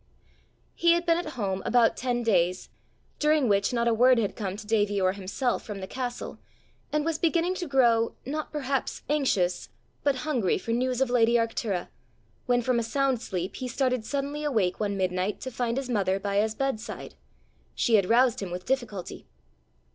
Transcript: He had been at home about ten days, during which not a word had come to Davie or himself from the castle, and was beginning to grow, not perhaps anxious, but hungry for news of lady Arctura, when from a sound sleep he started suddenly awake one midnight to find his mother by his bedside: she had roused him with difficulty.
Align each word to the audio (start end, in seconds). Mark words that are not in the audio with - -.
He 0.73 0.93
had 0.93 1.05
been 1.05 1.19
at 1.19 1.33
home 1.37 1.61
about 1.63 1.95
ten 1.95 2.23
days, 2.23 2.69
during 3.19 3.47
which 3.47 3.71
not 3.71 3.87
a 3.87 3.93
word 3.93 4.17
had 4.17 4.35
come 4.35 4.57
to 4.57 4.65
Davie 4.65 4.99
or 4.99 5.11
himself 5.13 5.61
from 5.63 5.79
the 5.79 5.85
castle, 5.85 6.39
and 6.91 7.05
was 7.05 7.19
beginning 7.19 7.53
to 7.61 7.67
grow, 7.67 8.15
not 8.25 8.51
perhaps 8.51 9.03
anxious, 9.11 9.69
but 10.03 10.15
hungry 10.25 10.57
for 10.57 10.71
news 10.71 11.01
of 11.01 11.11
lady 11.11 11.35
Arctura, 11.35 11.87
when 12.47 12.63
from 12.63 12.79
a 12.79 12.83
sound 12.83 13.21
sleep 13.21 13.57
he 13.57 13.67
started 13.67 14.03
suddenly 14.03 14.43
awake 14.43 14.79
one 14.79 14.97
midnight 14.97 15.39
to 15.41 15.51
find 15.51 15.77
his 15.77 15.87
mother 15.87 16.19
by 16.19 16.37
his 16.37 16.55
bedside: 16.55 17.13
she 17.75 17.93
had 17.93 18.09
roused 18.09 18.39
him 18.41 18.49
with 18.49 18.65
difficulty. 18.65 19.27